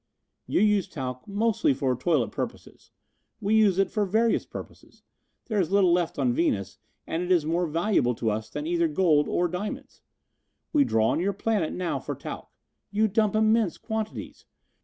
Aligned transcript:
"You 0.47 0.61
use 0.61 0.87
talc 0.87 1.27
mostly 1.27 1.75
for 1.75 1.95
toilet 1.95 2.31
purposes. 2.31 2.89
We 3.39 3.53
use 3.53 3.77
it 3.77 3.91
for 3.91 4.03
various 4.03 4.47
purposes. 4.47 5.03
There 5.45 5.59
is 5.61 5.71
little 5.71 5.93
left 5.93 6.17
on 6.17 6.33
Venus, 6.33 6.79
and 7.05 7.21
it 7.21 7.31
is 7.31 7.45
more 7.45 7.67
valuable 7.67 8.15
to 8.15 8.31
us 8.31 8.49
than 8.49 8.65
either 8.65 8.87
gold 8.87 9.27
or 9.29 9.47
diamonds. 9.47 10.01
We 10.73 10.85
draw 10.85 11.09
on 11.09 11.19
your 11.19 11.33
planet 11.33 11.71
now 11.71 11.99
for 11.99 12.15
talc. 12.15 12.49
You 12.89 13.07
dump 13.07 13.35
immense 13.35 13.77
quantities. 13.77 14.47